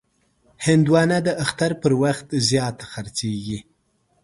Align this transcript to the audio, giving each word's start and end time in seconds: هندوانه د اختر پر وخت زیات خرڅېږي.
هندوانه 0.65 1.17
د 1.27 1.29
اختر 1.43 1.71
پر 1.81 1.91
وخت 2.03 2.27
زیات 2.49 2.77
خرڅېږي. 2.91 3.59